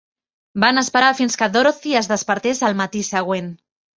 Van 0.61 0.81
esperar 0.81 1.09
fins 1.19 1.37
que 1.41 1.49
Dorothy 1.57 1.93
es 2.01 2.11
despertés 2.13 2.65
al 2.69 2.79
matí 2.83 3.05
següent. 3.13 3.55